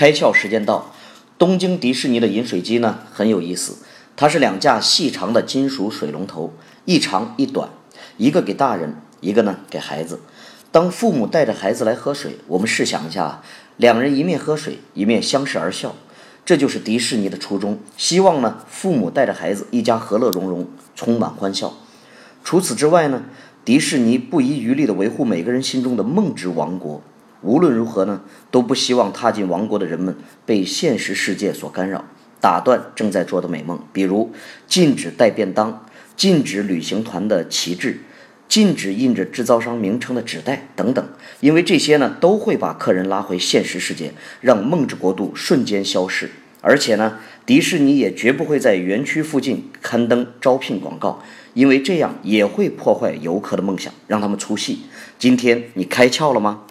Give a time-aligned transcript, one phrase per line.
[0.00, 0.94] 开窍时间到，
[1.36, 3.84] 东京迪士尼的饮水机呢很有意思，
[4.16, 6.54] 它是两架细长的金属水龙头，
[6.86, 7.68] 一长一短，
[8.16, 10.20] 一个给大人，一个呢给孩子。
[10.72, 13.42] 当父母带着孩子来喝水，我们试想一下，
[13.76, 15.94] 两人一面喝水，一面相视而笑，
[16.46, 21.74] 这就是迪士尼的初衷，希望呢父母带着孩子一家和乐融融，充满欢笑。
[22.42, 23.24] 除此之外呢，
[23.66, 27.02] 迪士尼不遗余力地维护每个人心中的梦之王国。
[27.42, 28.20] 无论如何呢，
[28.50, 32.04] 都不希望踏进王国的人们被现实世界所干扰，
[32.40, 33.78] 打断正在做的美梦。
[33.92, 34.30] 比如，
[34.66, 38.00] 禁止带便当，禁止旅行团的旗帜，
[38.46, 41.08] 禁止印着制造商名称的纸袋等等。
[41.40, 46.30] 因为这些呢，都会把客人拉回现实世界，让梦之国度瞬间消失。
[46.62, 51.22] 而且呢，迪士尼也绝不会在园区附近刊登招聘广告，
[51.54, 54.80] 因为这样也会破坏游客的梦想，让他们出戏。
[55.18, 56.64] 今天你开窍了吗？